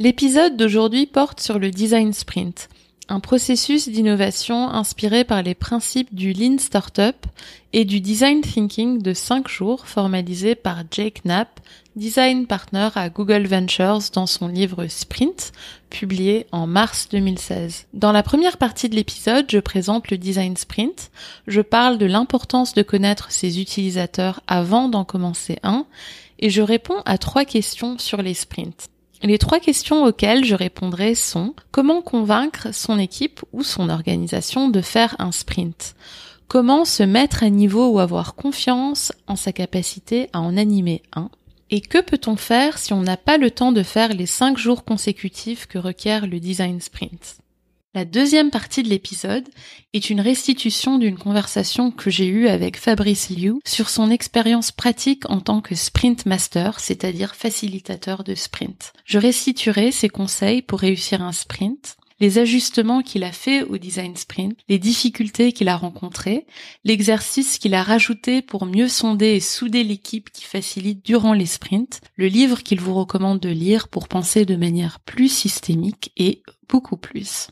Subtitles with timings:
[0.00, 2.70] L'épisode d'aujourd'hui porte sur le design sprint,
[3.10, 7.26] un processus d'innovation inspiré par les principes du Lean Startup
[7.74, 11.60] et du design thinking de 5 jours formalisé par Jake Knapp,
[11.96, 15.52] design partner à Google Ventures dans son livre Sprint,
[15.90, 17.84] publié en mars 2016.
[17.92, 21.10] Dans la première partie de l'épisode, je présente le design sprint,
[21.46, 25.84] je parle de l'importance de connaître ses utilisateurs avant d'en commencer un,
[26.38, 28.88] et je réponds à trois questions sur les sprints.
[29.22, 34.80] Les trois questions auxquelles je répondrai sont comment convaincre son équipe ou son organisation de
[34.80, 35.94] faire un sprint?
[36.48, 41.30] Comment se mettre à niveau ou avoir confiance en sa capacité à en animer un?
[41.70, 44.84] Et que peut-on faire si on n'a pas le temps de faire les cinq jours
[44.84, 47.36] consécutifs que requiert le design sprint?
[47.92, 49.48] La deuxième partie de l'épisode
[49.94, 55.28] est une restitution d'une conversation que j'ai eue avec Fabrice Liu sur son expérience pratique
[55.28, 58.92] en tant que sprint master, c'est-à-dire facilitateur de sprint.
[59.04, 64.14] Je restituerai ses conseils pour réussir un sprint, les ajustements qu'il a fait au design
[64.14, 66.46] sprint, les difficultés qu'il a rencontrées,
[66.84, 72.00] l'exercice qu'il a rajouté pour mieux sonder et souder l'équipe qui facilite durant les sprints,
[72.14, 76.98] le livre qu'il vous recommande de lire pour penser de manière plus systémique et beaucoup
[76.98, 77.48] plus.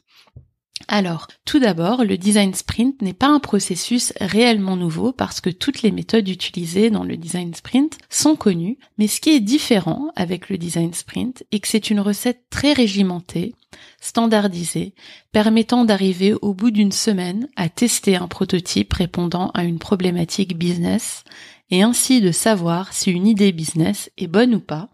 [0.90, 5.82] Alors, tout d'abord, le design sprint n'est pas un processus réellement nouveau parce que toutes
[5.82, 10.48] les méthodes utilisées dans le design sprint sont connues, mais ce qui est différent avec
[10.48, 13.54] le design sprint est que c'est une recette très régimentée,
[14.00, 14.94] standardisée,
[15.30, 21.22] permettant d'arriver au bout d'une semaine à tester un prototype répondant à une problématique business
[21.70, 24.88] et ainsi de savoir si une idée business est bonne ou pas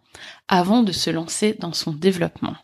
[0.48, 2.56] avant de se lancer dans son développement.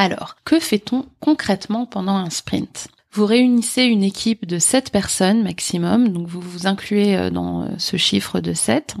[0.00, 2.88] Alors, que fait-on concrètement pendant un sprint?
[3.12, 7.68] Vous réunissez une équipe de 7 personnes maximum, donc vous vous incluez euh, dans euh,
[7.76, 8.96] ce chiffre de 7.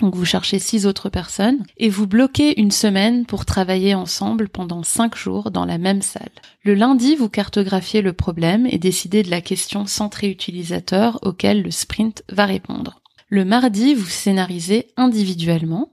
[0.00, 4.84] Donc vous cherchez 6 autres personnes et vous bloquez une semaine pour travailler ensemble pendant
[4.84, 6.30] 5 jours dans la même salle.
[6.62, 11.72] Le lundi, vous cartographiez le problème et décidez de la question centrée utilisateur auquel le
[11.72, 13.00] sprint va répondre.
[13.30, 15.90] Le mardi, vous scénarisez individuellement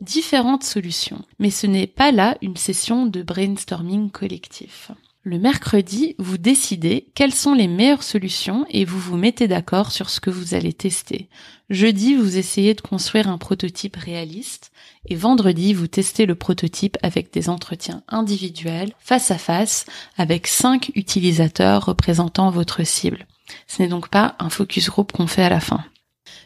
[0.00, 1.22] différentes solutions.
[1.38, 4.90] Mais ce n'est pas là une session de brainstorming collectif.
[5.22, 10.08] Le mercredi, vous décidez quelles sont les meilleures solutions et vous vous mettez d'accord sur
[10.08, 11.28] ce que vous allez tester.
[11.68, 14.72] Jeudi, vous essayez de construire un prototype réaliste
[15.06, 19.84] et vendredi, vous testez le prototype avec des entretiens individuels, face à face,
[20.16, 23.26] avec cinq utilisateurs représentant votre cible.
[23.66, 25.84] Ce n'est donc pas un focus group qu'on fait à la fin.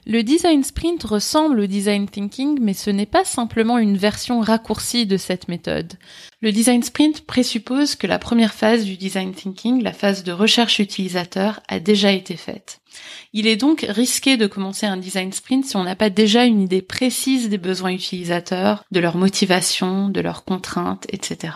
[0.06, 5.06] Le design sprint ressemble au design thinking, mais ce n'est pas simplement une version raccourcie
[5.06, 5.94] de cette méthode.
[6.40, 10.78] Le design sprint présuppose que la première phase du design thinking, la phase de recherche
[10.78, 12.80] utilisateur, a déjà été faite.
[13.32, 16.60] Il est donc risqué de commencer un design sprint si on n'a pas déjà une
[16.60, 21.54] idée précise des besoins utilisateurs, de leur motivation, de leurs contraintes, etc.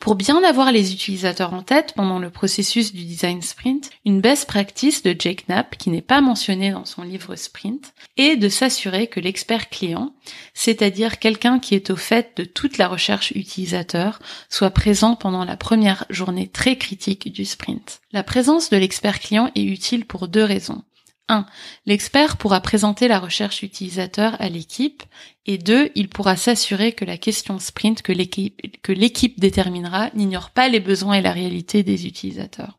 [0.00, 4.48] Pour bien avoir les utilisateurs en tête pendant le processus du design sprint, une best
[4.48, 9.08] practice de Jake Knapp, qui n'est pas mentionnée dans son livre Sprint, est de s'assurer
[9.08, 10.14] que l'expert client,
[10.54, 15.58] c'est-à-dire quelqu'un qui est au fait de toute la recherche utilisateur, soit présent pendant la
[15.58, 18.00] première journée très critique du sprint.
[18.10, 20.82] La présence de l'expert client est utile pour deux raisons.
[21.30, 21.46] 1.
[21.86, 25.02] L'expert pourra présenter la recherche utilisateur à l'équipe
[25.46, 25.90] et 2.
[25.94, 31.22] Il pourra s'assurer que la question sprint que l'équipe déterminera n'ignore pas les besoins et
[31.22, 32.78] la réalité des utilisateurs.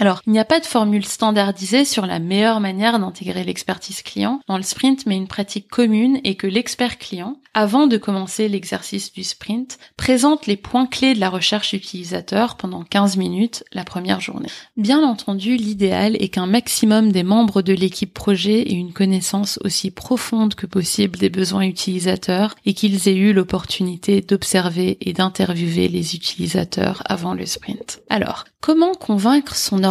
[0.00, 4.40] Alors, il n'y a pas de formule standardisée sur la meilleure manière d'intégrer l'expertise client
[4.48, 9.12] dans le sprint, mais une pratique commune est que l'expert client, avant de commencer l'exercice
[9.12, 14.20] du sprint, présente les points clés de la recherche utilisateur pendant 15 minutes la première
[14.20, 14.48] journée.
[14.78, 19.90] Bien entendu, l'idéal est qu'un maximum des membres de l'équipe projet aient une connaissance aussi
[19.90, 26.14] profonde que possible des besoins utilisateurs et qu'ils aient eu l'opportunité d'observer et d'interviewer les
[26.14, 28.00] utilisateurs avant le sprint.
[28.08, 29.82] Alors, comment convaincre son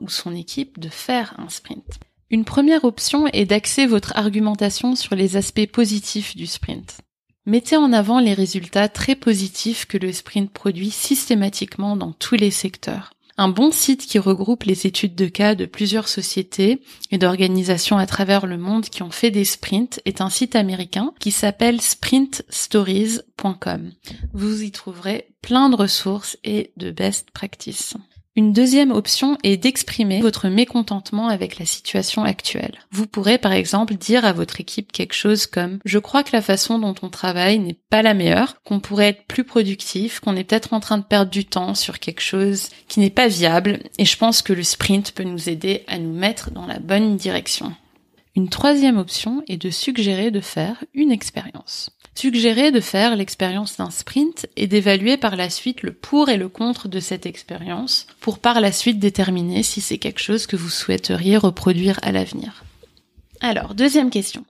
[0.00, 2.00] ou son équipe de faire un sprint.
[2.30, 7.02] Une première option est d'axer votre argumentation sur les aspects positifs du sprint.
[7.44, 12.52] Mettez en avant les résultats très positifs que le sprint produit systématiquement dans tous les
[12.52, 13.10] secteurs.
[13.38, 18.06] Un bon site qui regroupe les études de cas de plusieurs sociétés et d'organisations à
[18.06, 23.92] travers le monde qui ont fait des sprints est un site américain qui s'appelle sprintstories.com.
[24.32, 27.94] Vous y trouverez plein de ressources et de best practices.
[28.34, 32.78] Une deuxième option est d'exprimer votre mécontentement avec la situation actuelle.
[32.90, 36.40] Vous pourrez par exemple dire à votre équipe quelque chose comme⁇ Je crois que la
[36.40, 40.44] façon dont on travaille n'est pas la meilleure, qu'on pourrait être plus productif, qu'on est
[40.44, 44.06] peut-être en train de perdre du temps sur quelque chose qui n'est pas viable, et
[44.06, 47.74] je pense que le sprint peut nous aider à nous mettre dans la bonne direction.
[48.34, 51.90] Une troisième option est de suggérer de faire une expérience.
[52.14, 56.48] Suggérer de faire l'expérience d'un sprint et d'évaluer par la suite le pour et le
[56.48, 60.68] contre de cette expérience pour par la suite déterminer si c'est quelque chose que vous
[60.68, 62.64] souhaiteriez reproduire à l'avenir.
[63.40, 64.44] Alors, deuxième question.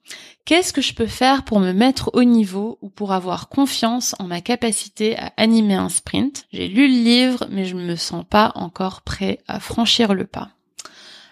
[0.45, 4.25] Qu'est-ce que je peux faire pour me mettre au niveau ou pour avoir confiance en
[4.25, 6.47] ma capacité à animer un sprint?
[6.53, 10.27] J'ai lu le livre, mais je ne me sens pas encore prêt à franchir le
[10.27, 10.51] pas.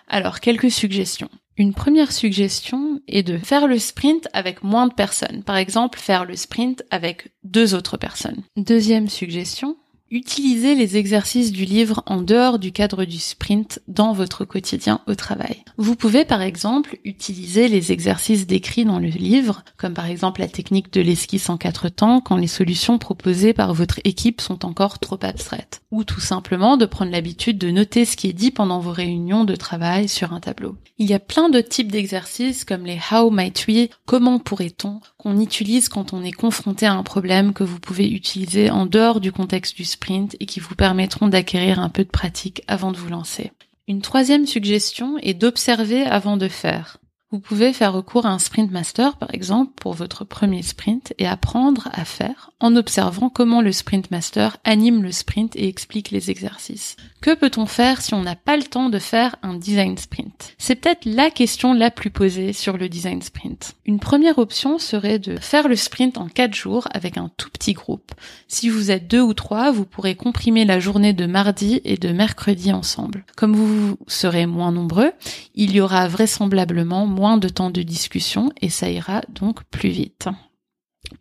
[0.08, 1.28] Alors, quelques suggestions.
[1.60, 5.42] Une première suggestion est de faire le sprint avec moins de personnes.
[5.42, 8.42] Par exemple, faire le sprint avec deux autres personnes.
[8.56, 9.76] Deuxième suggestion,
[10.12, 15.14] Utilisez les exercices du livre en dehors du cadre du sprint dans votre quotidien au
[15.14, 15.62] travail.
[15.76, 20.48] Vous pouvez par exemple utiliser les exercices décrits dans le livre, comme par exemple la
[20.48, 24.98] technique de l'esquisse en quatre temps quand les solutions proposées par votre équipe sont encore
[24.98, 28.80] trop abstraites, ou tout simplement de prendre l'habitude de noter ce qui est dit pendant
[28.80, 30.74] vos réunions de travail sur un tableau.
[30.98, 35.38] Il y a plein de types d'exercices comme les How might we, comment pourrait-on, qu'on
[35.38, 39.32] utilise quand on est confronté à un problème que vous pouvez utiliser en dehors du
[39.32, 43.10] contexte du sprint et qui vous permettront d'acquérir un peu de pratique avant de vous
[43.10, 43.52] lancer.
[43.86, 46.96] Une troisième suggestion est d'observer avant de faire.
[47.32, 51.28] Vous pouvez faire recours à un sprint master, par exemple, pour votre premier sprint et
[51.28, 56.32] apprendre à faire en observant comment le sprint master anime le sprint et explique les
[56.32, 56.96] exercices.
[57.20, 60.54] Que peut-on faire si on n'a pas le temps de faire un design sprint?
[60.58, 63.74] C'est peut-être la question la plus posée sur le design sprint.
[63.86, 67.74] Une première option serait de faire le sprint en quatre jours avec un tout petit
[67.74, 68.12] groupe.
[68.48, 72.10] Si vous êtes deux ou trois, vous pourrez comprimer la journée de mardi et de
[72.10, 73.24] mercredi ensemble.
[73.36, 75.12] Comme vous serez moins nombreux,
[75.54, 80.28] il y aura vraisemblablement de temps de discussion et ça ira donc plus vite.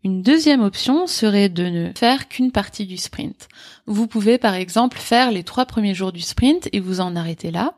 [0.03, 3.47] Une deuxième option serait de ne faire qu'une partie du sprint.
[3.85, 7.51] Vous pouvez par exemple faire les trois premiers jours du sprint et vous en arrêter
[7.51, 7.73] là,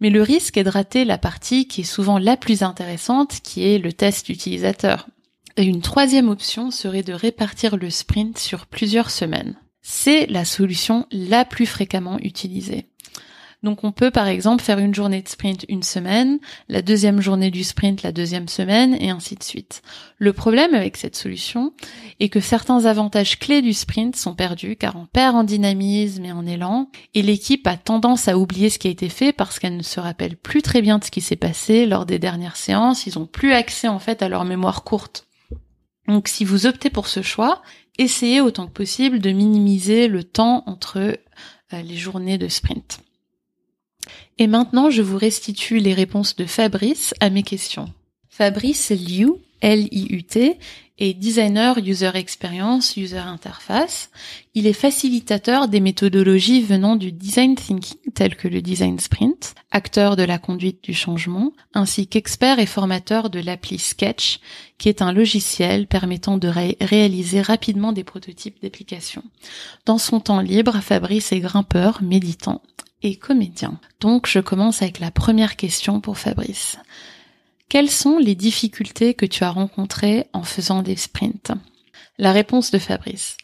[0.00, 3.64] mais le risque est de rater la partie qui est souvent la plus intéressante, qui
[3.64, 5.08] est le test utilisateur.
[5.56, 9.56] Et une troisième option serait de répartir le sprint sur plusieurs semaines.
[9.82, 12.86] C'est la solution la plus fréquemment utilisée.
[13.66, 17.50] Donc on peut par exemple faire une journée de sprint une semaine, la deuxième journée
[17.50, 19.82] du sprint la deuxième semaine et ainsi de suite.
[20.18, 21.72] Le problème avec cette solution
[22.20, 26.30] est que certains avantages clés du sprint sont perdus car on perd en dynamisme et
[26.30, 29.76] en élan et l'équipe a tendance à oublier ce qui a été fait parce qu'elle
[29.76, 33.08] ne se rappelle plus très bien de ce qui s'est passé lors des dernières séances,
[33.08, 35.26] ils ont plus accès en fait à leur mémoire courte.
[36.06, 37.62] Donc si vous optez pour ce choix,
[37.98, 41.16] essayez autant que possible de minimiser le temps entre euh,
[41.82, 43.00] les journées de sprint.
[44.38, 47.92] Et maintenant, je vous restitue les réponses de Fabrice à mes questions.
[48.28, 50.58] Fabrice Liu, L-I-U-T,
[50.98, 54.10] est designer user experience, user interface.
[54.54, 60.16] Il est facilitateur des méthodologies venant du design thinking telles que le design sprint, acteur
[60.16, 64.40] de la conduite du changement, ainsi qu'expert et formateur de l'appli Sketch,
[64.78, 66.50] qui est un logiciel permettant de
[66.80, 69.24] réaliser rapidement des prototypes d'applications.
[69.84, 72.62] Dans son temps libre, Fabrice est grimpeur, méditant
[74.00, 76.78] Donc je commence avec la première question pour Fabrice.
[77.68, 81.52] Quelles sont les difficultés que tu as rencontrées en faisant des sprints?
[82.18, 83.36] La réponse de Fabrice.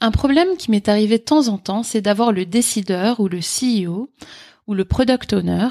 [0.00, 3.40] Un problème qui m'est arrivé de temps en temps, c'est d'avoir le décideur ou le
[3.40, 4.10] CEO
[4.66, 5.68] ou le product owner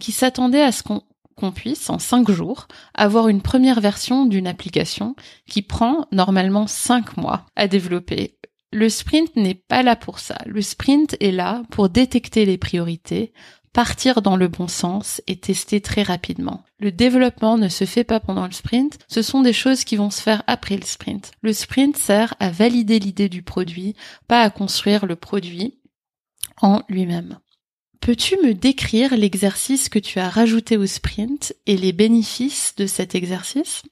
[0.00, 5.14] qui s'attendait à ce qu'on puisse, en cinq jours, avoir une première version d'une application
[5.48, 8.37] qui prend normalement cinq mois à développer
[8.72, 10.38] le sprint n'est pas là pour ça.
[10.46, 13.32] Le sprint est là pour détecter les priorités,
[13.72, 16.64] partir dans le bon sens et tester très rapidement.
[16.78, 20.10] Le développement ne se fait pas pendant le sprint, ce sont des choses qui vont
[20.10, 21.32] se faire après le sprint.
[21.42, 23.94] Le sprint sert à valider l'idée du produit,
[24.26, 25.78] pas à construire le produit
[26.60, 27.38] en lui-même.
[28.00, 33.14] Peux-tu me décrire l'exercice que tu as rajouté au sprint et les bénéfices de cet
[33.14, 33.82] exercice?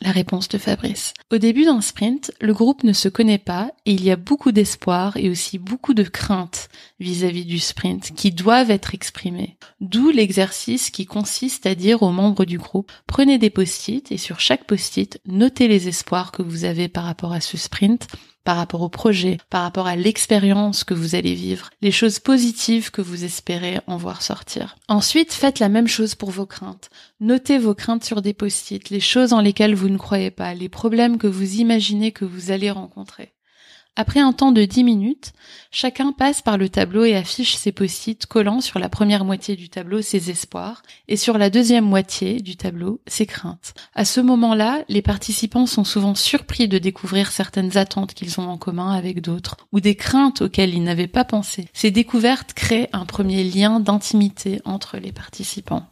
[0.00, 1.14] La réponse de Fabrice.
[1.32, 4.52] Au début d'un sprint, le groupe ne se connaît pas et il y a beaucoup
[4.52, 6.68] d'espoir et aussi beaucoup de craintes
[7.00, 9.56] vis-à-vis du sprint qui doivent être exprimées.
[9.80, 14.40] D'où l'exercice qui consiste à dire aux membres du groupe prenez des post-it et sur
[14.40, 18.06] chaque post-it notez les espoirs que vous avez par rapport à ce sprint
[18.48, 22.90] par rapport au projet, par rapport à l'expérience que vous allez vivre, les choses positives
[22.90, 24.76] que vous espérez en voir sortir.
[24.88, 26.88] Ensuite, faites la même chose pour vos craintes.
[27.20, 30.70] Notez vos craintes sur des post-it, les choses en lesquelles vous ne croyez pas, les
[30.70, 33.34] problèmes que vous imaginez que vous allez rencontrer.
[34.00, 35.32] Après un temps de 10 minutes,
[35.72, 39.68] chacun passe par le tableau et affiche ses post-it collant sur la première moitié du
[39.68, 43.74] tableau ses espoirs et sur la deuxième moitié du tableau ses craintes.
[43.96, 48.56] À ce moment-là, les participants sont souvent surpris de découvrir certaines attentes qu'ils ont en
[48.56, 51.66] commun avec d'autres ou des craintes auxquelles ils n'avaient pas pensé.
[51.72, 55.88] Ces découvertes créent un premier lien d'intimité entre les participants.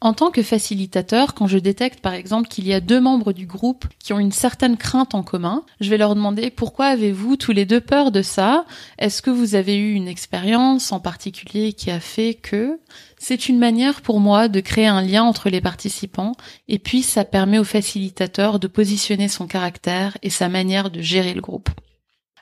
[0.00, 3.46] En tant que facilitateur, quand je détecte par exemple qu'il y a deux membres du
[3.46, 7.50] groupe qui ont une certaine crainte en commun, je vais leur demander pourquoi avez-vous tous
[7.50, 8.64] les deux peur de ça?
[8.98, 12.78] Est-ce que vous avez eu une expérience en particulier qui a fait que?
[13.18, 16.36] C'est une manière pour moi de créer un lien entre les participants
[16.68, 21.34] et puis ça permet au facilitateur de positionner son caractère et sa manière de gérer
[21.34, 21.70] le groupe.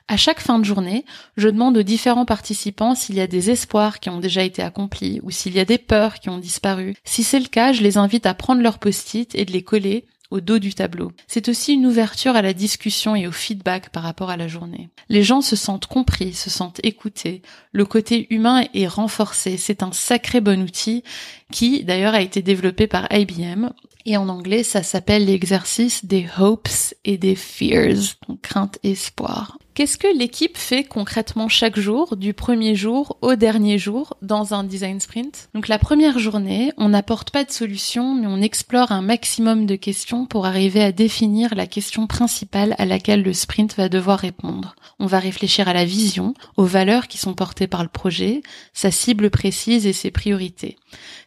[0.09, 1.03] À chaque fin de journée,
[1.35, 5.19] je demande aux différents participants s'il y a des espoirs qui ont déjà été accomplis
[5.21, 6.95] ou s'il y a des peurs qui ont disparu.
[7.03, 10.05] Si c'est le cas, je les invite à prendre leurs post-it et de les coller
[10.31, 11.11] au dos du tableau.
[11.27, 14.89] C'est aussi une ouverture à la discussion et au feedback par rapport à la journée.
[15.09, 17.41] Les gens se sentent compris, se sentent écoutés.
[17.73, 19.57] Le côté humain est renforcé.
[19.57, 21.03] C'est un sacré bon outil
[21.51, 23.71] qui d'ailleurs a été développé par IBM
[24.05, 26.69] et en anglais ça s'appelle l'exercice des hopes
[27.03, 29.57] et des fears, donc crainte espoir.
[29.77, 34.63] Qu'est-ce que l'équipe fait concrètement chaque jour, du premier jour au dernier jour, dans un
[34.63, 35.49] design sprint?
[35.53, 39.75] Donc la première journée, on n'apporte pas de solution, mais on explore un maximum de
[39.75, 44.75] questions pour arriver à définir la question principale à laquelle le sprint va devoir répondre.
[44.97, 48.41] On va réfléchir à la vision, aux valeurs qui sont portées par le projet,
[48.73, 50.75] sa cible précise et ses priorités.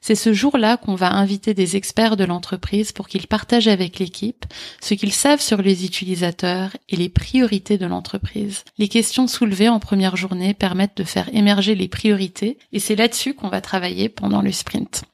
[0.01, 4.45] C'est ce jour-là qu'on va inviter des experts de l'entreprise pour qu'ils partagent avec l'équipe
[4.81, 8.40] ce qu'ils savent sur les utilisateurs et les priorités de l'entreprise.
[8.79, 13.35] Les questions soulevées en première journée permettent de faire émerger les priorités et c'est là-dessus
[13.35, 15.05] qu'on va travailler pendant le sprint.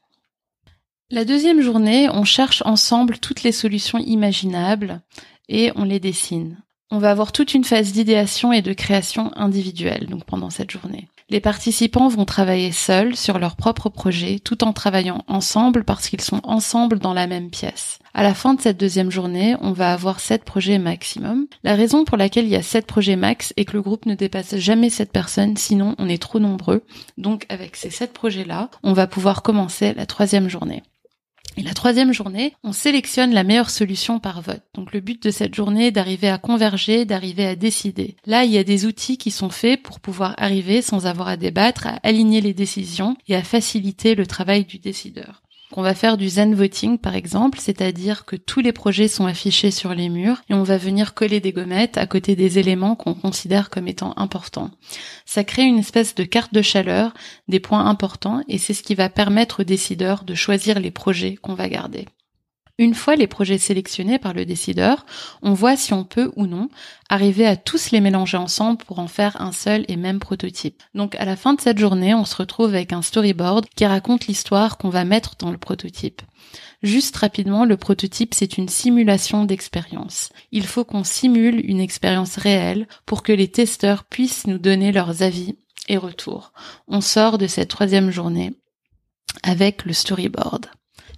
[1.11, 5.01] La deuxième journée, on cherche ensemble toutes les solutions imaginables
[5.49, 6.59] et on les dessine.
[6.91, 11.09] On va avoir toute une phase d'idéation et de création individuelle donc pendant cette journée.
[11.29, 16.21] Les participants vont travailler seuls sur leur propre projet tout en travaillant ensemble parce qu'ils
[16.21, 17.99] sont ensemble dans la même pièce.
[18.15, 21.49] À la fin de cette deuxième journée, on va avoir sept projets maximum.
[21.65, 24.15] La raison pour laquelle il y a sept projets max est que le groupe ne
[24.15, 26.85] dépasse jamais sept personnes, sinon on est trop nombreux.
[27.19, 30.85] Donc avec ces sept projets-là, on va pouvoir commencer la troisième journée.
[31.59, 34.63] Et la troisième journée, on sélectionne la meilleure solution par vote.
[34.75, 38.17] Donc le but de cette journée est d'arriver à converger, d'arriver à décider.
[38.27, 41.39] Là, il y a des outils qui sont faits pour pouvoir arriver sans avoir à
[41.39, 45.43] débattre, à aligner les décisions et à faciliter le travail du décideur.
[45.79, 49.71] On va faire du zen voting par exemple, c'est-à-dire que tous les projets sont affichés
[49.71, 53.13] sur les murs et on va venir coller des gommettes à côté des éléments qu'on
[53.13, 54.71] considère comme étant importants.
[55.27, 57.13] Ça crée une espèce de carte de chaleur
[57.49, 61.37] des points importants et c'est ce qui va permettre aux décideurs de choisir les projets
[61.37, 62.07] qu'on va garder.
[62.79, 65.07] Une fois les projets sélectionnés par le décideur,
[65.41, 66.69] on voit si on peut ou non
[67.09, 70.83] arriver à tous les mélanger ensemble pour en faire un seul et même prototype.
[70.95, 74.27] Donc à la fin de cette journée, on se retrouve avec un storyboard qui raconte
[74.27, 76.21] l'histoire qu'on va mettre dans le prototype.
[76.83, 80.29] Juste rapidement, le prototype, c'est une simulation d'expérience.
[80.53, 85.23] Il faut qu'on simule une expérience réelle pour que les testeurs puissent nous donner leurs
[85.23, 85.57] avis
[85.89, 86.53] et retours.
[86.89, 88.55] On sort de cette troisième journée
[89.43, 90.67] avec le storyboard.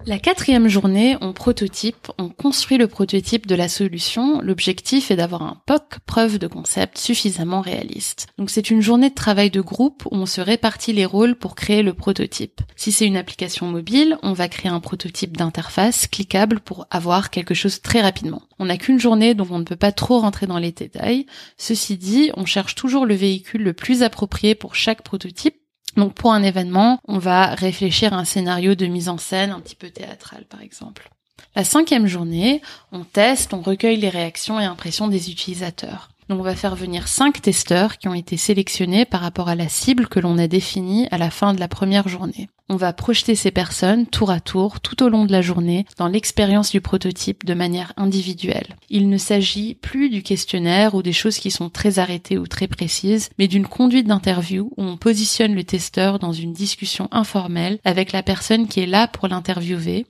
[0.06, 4.40] La quatrième journée, on prototype, on construit le prototype de la solution.
[4.40, 8.28] L'objectif est d'avoir un POC, preuve de concept, suffisamment réaliste.
[8.38, 11.54] Donc c'est une journée de travail de groupe où on se répartit les rôles pour
[11.54, 12.62] créer le prototype.
[12.76, 17.54] Si c'est une application mobile, on va créer un prototype d'interface cliquable pour avoir quelque
[17.54, 18.42] chose très rapidement.
[18.58, 21.26] On n'a qu'une journée donc on ne peut pas trop rentrer dans les détails.
[21.58, 25.56] Ceci dit, on cherche toujours le véhicule le plus approprié pour chaque prototype
[25.96, 29.60] donc pour un événement, on va réfléchir à un scénario de mise en scène un
[29.60, 31.10] petit peu théâtral par exemple.
[31.54, 36.10] La cinquième journée, on teste, on recueille les réactions et impressions des utilisateurs.
[36.28, 39.68] Donc on va faire venir cinq testeurs qui ont été sélectionnés par rapport à la
[39.68, 42.50] cible que l'on a définie à la fin de la première journée.
[42.68, 46.06] On va projeter ces personnes tour à tour tout au long de la journée dans
[46.06, 48.76] l'expérience du prototype de manière individuelle.
[48.90, 52.66] Il ne s'agit plus du questionnaire ou des choses qui sont très arrêtées ou très
[52.66, 58.12] précises, mais d'une conduite d'interview où on positionne le testeur dans une discussion informelle avec
[58.12, 60.04] la personne qui est là pour l'interviewer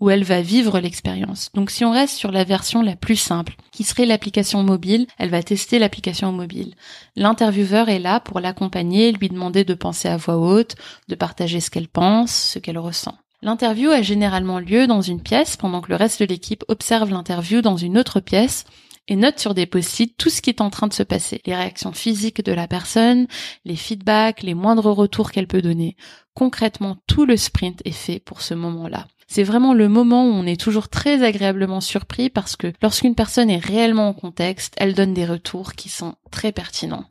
[0.00, 1.50] où elle va vivre l'expérience.
[1.54, 5.30] Donc si on reste sur la version la plus simple, qui serait l'application mobile, elle
[5.30, 6.74] va tester l'application mobile.
[7.16, 10.74] L'intervieweur est là pour l'accompagner, lui demander de penser à voix haute,
[11.08, 13.16] de partager ce qu'elle pense, ce qu'elle ressent.
[13.42, 17.62] L'interview a généralement lieu dans une pièce pendant que le reste de l'équipe observe l'interview
[17.62, 18.64] dans une autre pièce
[19.08, 21.54] et note sur des post-it tout ce qui est en train de se passer, les
[21.54, 23.26] réactions physiques de la personne,
[23.64, 25.96] les feedbacks, les moindres retours qu'elle peut donner.
[26.34, 29.06] Concrètement, tout le sprint est fait pour ce moment-là.
[29.32, 33.48] C'est vraiment le moment où on est toujours très agréablement surpris parce que lorsqu'une personne
[33.48, 37.04] est réellement en contexte, elle donne des retours qui sont très pertinents.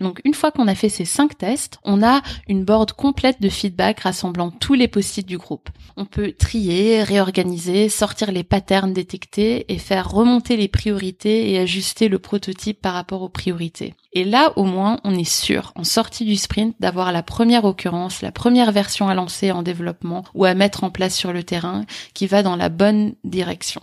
[0.00, 3.48] Donc une fois qu'on a fait ces cinq tests, on a une board complète de
[3.48, 5.70] feedback rassemblant tous les post-it du groupe.
[5.96, 12.08] On peut trier, réorganiser, sortir les patterns détectés et faire remonter les priorités et ajuster
[12.08, 13.94] le prototype par rapport aux priorités.
[14.12, 18.20] Et là, au moins, on est sûr, en sortie du sprint, d'avoir la première occurrence,
[18.20, 21.84] la première version à lancer en développement ou à mettre en place sur le terrain
[22.12, 23.80] qui va dans la bonne direction.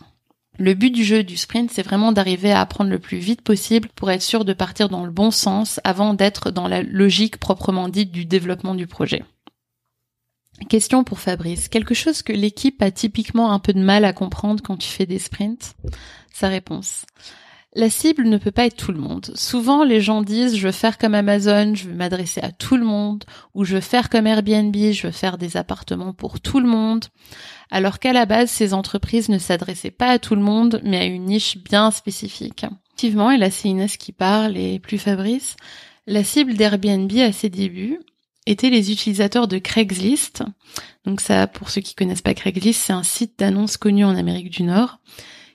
[0.60, 3.89] Le but du jeu du sprint, c'est vraiment d'arriver à apprendre le plus vite possible
[3.95, 7.89] pour être sûr de partir dans le bon sens avant d'être dans la logique proprement
[7.89, 9.24] dite du développement du projet.
[10.69, 11.67] Question pour Fabrice.
[11.67, 15.07] Quelque chose que l'équipe a typiquement un peu de mal à comprendre quand tu fais
[15.07, 15.75] des sprints?
[16.31, 17.05] Sa réponse.
[17.75, 19.31] La cible ne peut pas être tout le monde.
[19.33, 22.86] Souvent, les gens disent je veux faire comme Amazon, je veux m'adresser à tout le
[22.86, 23.24] monde,
[23.55, 27.05] ou je veux faire comme Airbnb, je veux faire des appartements pour tout le monde.
[27.74, 31.06] Alors qu'à la base, ces entreprises ne s'adressaient pas à tout le monde, mais à
[31.06, 32.68] une niche bien spécifique.
[32.89, 35.56] Effectivement, et là c'est Inès qui parle et plus Fabrice,
[36.06, 37.98] la cible d'Airbnb à ses débuts
[38.46, 40.44] étaient les utilisateurs de Craigslist.
[41.06, 44.51] Donc ça, pour ceux qui connaissent pas Craigslist, c'est un site d'annonces connu en Amérique
[44.51, 45.00] du Nord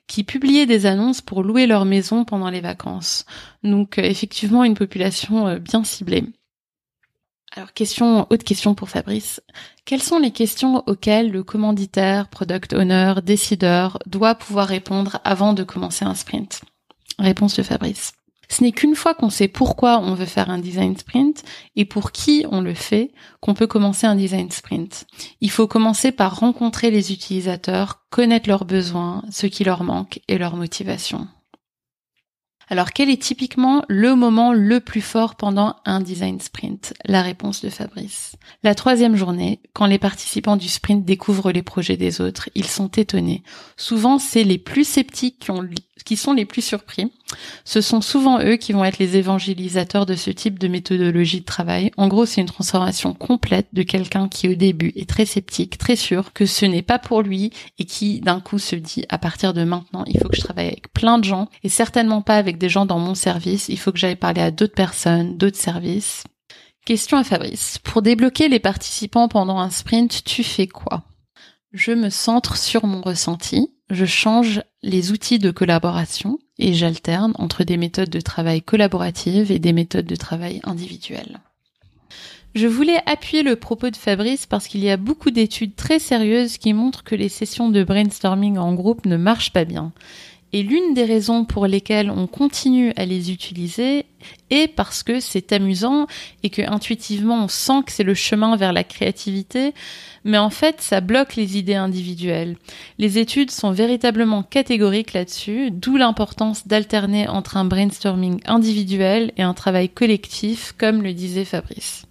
[0.08, 3.26] qui publiaient des annonces pour louer leur maison pendant les vacances.
[3.62, 6.24] Donc euh, effectivement une population euh, bien ciblée.
[7.58, 9.42] Alors question, autre question pour Fabrice.
[9.84, 15.64] Quelles sont les questions auxquelles le commanditaire, product owner, décideur doit pouvoir répondre avant de
[15.64, 16.60] commencer un sprint?
[17.18, 18.12] Réponse de Fabrice.
[18.48, 21.42] Ce n'est qu'une fois qu'on sait pourquoi on veut faire un design sprint
[21.74, 23.10] et pour qui on le fait
[23.40, 25.06] qu'on peut commencer un design sprint.
[25.40, 30.38] Il faut commencer par rencontrer les utilisateurs, connaître leurs besoins, ce qui leur manque et
[30.38, 31.26] leur motivation.
[32.70, 36.92] Alors quel est typiquement le moment le plus fort pendant un design sprint?
[37.06, 38.36] La réponse de Fabrice.
[38.62, 42.88] La troisième journée, quand les participants du sprint découvrent les projets des autres, ils sont
[42.88, 43.42] étonnés.
[43.78, 45.62] Souvent, c'est les plus sceptiques qui ont
[46.04, 47.12] qui sont les plus surpris.
[47.64, 51.44] Ce sont souvent eux qui vont être les évangélisateurs de ce type de méthodologie de
[51.44, 51.90] travail.
[51.96, 55.96] En gros, c'est une transformation complète de quelqu'un qui au début est très sceptique, très
[55.96, 59.54] sûr que ce n'est pas pour lui et qui d'un coup se dit à partir
[59.54, 62.58] de maintenant, il faut que je travaille avec plein de gens et certainement pas avec
[62.58, 66.24] des gens dans mon service, il faut que j'aille parler à d'autres personnes, d'autres services.
[66.84, 67.78] Question à Fabrice.
[67.84, 71.04] Pour débloquer les participants pendant un sprint, tu fais quoi?
[71.72, 77.64] Je me centre sur mon ressenti je change les outils de collaboration et j'alterne entre
[77.64, 81.40] des méthodes de travail collaboratives et des méthodes de travail individuelles.
[82.54, 86.58] Je voulais appuyer le propos de Fabrice parce qu'il y a beaucoup d'études très sérieuses
[86.58, 89.92] qui montrent que les sessions de brainstorming en groupe ne marchent pas bien.
[90.52, 94.06] Et l'une des raisons pour lesquelles on continue à les utiliser
[94.48, 96.06] est parce que c'est amusant
[96.42, 99.74] et que intuitivement on sent que c'est le chemin vers la créativité,
[100.24, 102.56] mais en fait ça bloque les idées individuelles.
[102.96, 109.54] Les études sont véritablement catégoriques là-dessus, d'où l'importance d'alterner entre un brainstorming individuel et un
[109.54, 112.06] travail collectif, comme le disait Fabrice.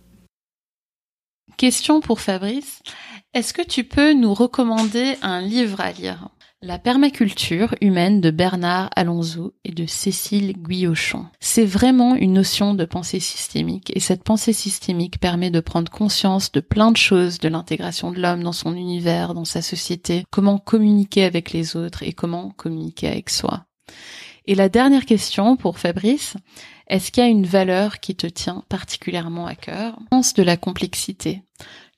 [1.58, 2.84] Question pour Fabrice.
[3.34, 6.30] Est-ce que tu peux nous recommander un livre à lire?
[6.64, 11.28] La permaculture humaine de Bernard Alonso et de Cécile Guillochon.
[11.40, 16.52] C'est vraiment une notion de pensée systémique et cette pensée systémique permet de prendre conscience
[16.52, 20.58] de plein de choses, de l'intégration de l'homme dans son univers, dans sa société, comment
[20.58, 23.66] communiquer avec les autres et comment communiquer avec soi.
[24.48, 26.38] Et la dernière question pour Fabrice,
[26.88, 30.00] est-ce qu'il y a une valeur qui te tient particulièrement à cœur?
[30.10, 31.44] Pense de la complexité.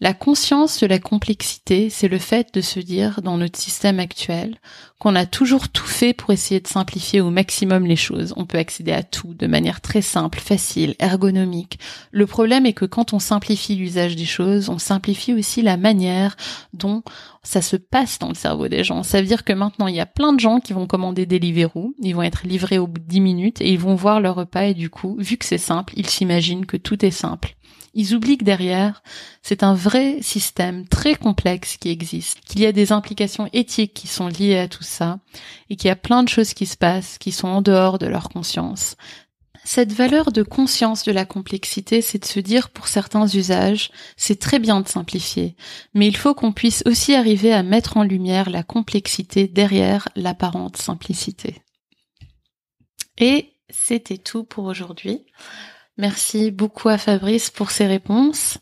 [0.02, 4.56] La conscience de la complexité, c'est le fait de se dire dans notre système actuel
[4.98, 8.34] qu'on a toujours tout fait pour essayer de simplifier au maximum les choses.
[8.38, 11.80] On peut accéder à tout de manière très simple, facile, ergonomique.
[12.12, 16.38] Le problème est que quand on simplifie l'usage des choses, on simplifie aussi la manière
[16.72, 17.04] dont
[17.44, 19.04] ça se passe dans le cerveau des gens.
[19.04, 21.40] Ça veut dire que maintenant, il y a plein de gens qui vont commander des
[21.40, 24.36] Deliveroo, ils vont être livrés au bout de 10 minutes et ils vont voir leur
[24.36, 27.58] repas et du coup, vu que c'est simple, ils s'imaginent que tout est simple.
[27.94, 29.02] Ils oublient que derrière,
[29.42, 34.08] c'est un vrai système très complexe qui existe, qu'il y a des implications éthiques qui
[34.08, 35.20] sont liées à tout ça,
[35.70, 38.08] et qu'il y a plein de choses qui se passent qui sont en dehors de
[38.08, 38.96] leur conscience.
[39.66, 44.40] Cette valeur de conscience de la complexité, c'est de se dire pour certains usages, c'est
[44.40, 45.56] très bien de simplifier,
[45.94, 50.78] mais il faut qu'on puisse aussi arriver à mettre en lumière la complexité derrière l'apparente
[50.78, 51.62] simplicité.
[53.18, 55.26] Et c'était tout pour aujourd'hui.
[56.00, 58.58] Merci beaucoup à Fabrice pour ses réponses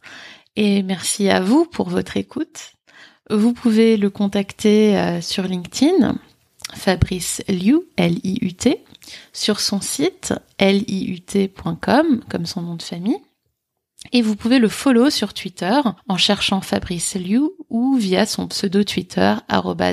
[0.55, 2.73] et merci à vous pour votre écoute.
[3.29, 6.17] Vous pouvez le contacter euh, sur LinkedIn
[6.73, 8.83] Fabrice Liu, L-I-U-T,
[9.33, 13.19] sur son site liut.com, comme son nom de famille.
[14.13, 18.83] Et vous pouvez le follow sur Twitter en cherchant Fabrice Liu ou via son pseudo
[18.83, 19.35] Twitter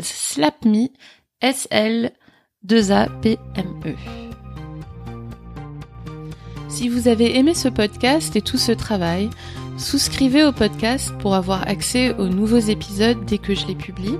[0.02, 0.88] slapme,
[1.42, 2.10] S-L
[2.66, 4.33] 2-A-P-M-E.
[6.74, 9.30] Si vous avez aimé ce podcast et tout ce travail,
[9.78, 14.16] souscrivez au podcast pour avoir accès aux nouveaux épisodes dès que je les publie.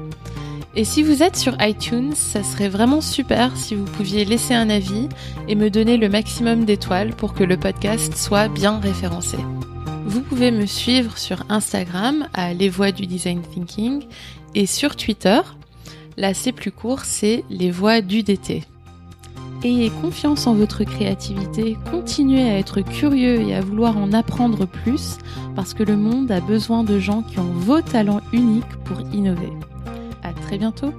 [0.77, 4.71] Et si vous êtes sur iTunes, ça serait vraiment super si vous pouviez laisser un
[4.71, 5.09] avis
[5.49, 9.39] et me donner le maximum d'étoiles pour que le podcast soit bien référencé.
[10.07, 14.05] Vous pouvez me suivre sur Instagram à Les Voix du Design Thinking
[14.55, 15.41] et sur Twitter.
[16.17, 18.63] Là, c'est plus court, c'est Les Voix du DT.
[19.65, 25.17] Ayez confiance en votre créativité, continuez à être curieux et à vouloir en apprendre plus
[25.57, 29.51] parce que le monde a besoin de gens qui ont vos talents uniques pour innover.
[30.23, 30.93] À très bientôt!